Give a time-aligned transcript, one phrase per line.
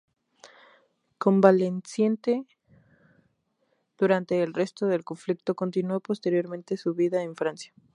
[1.19, 2.47] Convaleciente
[3.99, 7.71] durante el resto del conflicto, continuó posteriormente su vida en Francia.